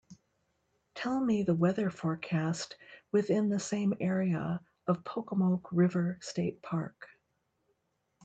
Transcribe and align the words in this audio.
Tell 0.95 1.19
me 1.19 1.43
the 1.43 1.53
weather 1.53 1.91
forecast 1.91 2.75
within 3.11 3.49
the 3.49 3.59
same 3.59 3.93
area 3.99 4.59
of 4.87 5.03
Pocomoke 5.03 5.69
River 5.71 6.17
State 6.23 6.59
Park 6.63 7.07